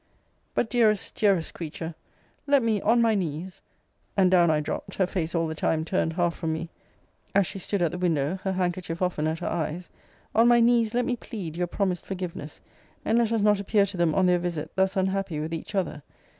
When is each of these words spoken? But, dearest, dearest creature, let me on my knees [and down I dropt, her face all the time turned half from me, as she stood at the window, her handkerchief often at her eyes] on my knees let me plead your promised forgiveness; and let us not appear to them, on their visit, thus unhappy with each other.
But, 0.55 0.67
dearest, 0.67 1.13
dearest 1.13 1.53
creature, 1.53 1.93
let 2.47 2.63
me 2.63 2.81
on 2.81 3.03
my 3.03 3.13
knees 3.13 3.61
[and 4.17 4.31
down 4.31 4.49
I 4.49 4.59
dropt, 4.59 4.95
her 4.95 5.05
face 5.05 5.35
all 5.35 5.45
the 5.47 5.53
time 5.53 5.85
turned 5.85 6.13
half 6.13 6.33
from 6.35 6.53
me, 6.53 6.71
as 7.35 7.45
she 7.45 7.59
stood 7.59 7.83
at 7.83 7.91
the 7.91 7.99
window, 7.99 8.39
her 8.41 8.53
handkerchief 8.53 8.99
often 8.99 9.27
at 9.27 9.37
her 9.37 9.47
eyes] 9.47 9.91
on 10.33 10.47
my 10.47 10.59
knees 10.59 10.95
let 10.95 11.05
me 11.05 11.15
plead 11.15 11.55
your 11.55 11.67
promised 11.67 12.07
forgiveness; 12.07 12.61
and 13.05 13.19
let 13.19 13.31
us 13.31 13.41
not 13.41 13.59
appear 13.59 13.85
to 13.85 13.97
them, 13.97 14.15
on 14.15 14.25
their 14.25 14.39
visit, 14.39 14.71
thus 14.73 14.97
unhappy 14.97 15.39
with 15.39 15.53
each 15.53 15.75
other. 15.75 16.01